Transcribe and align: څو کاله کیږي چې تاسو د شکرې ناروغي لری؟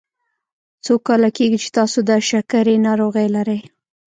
څو 0.83 0.93
کاله 1.07 1.29
کیږي 1.37 1.57
چې 1.63 1.69
تاسو 1.77 1.97
د 2.09 2.11
شکرې 2.29 2.75
ناروغي 2.87 3.27
لری؟ 3.35 3.59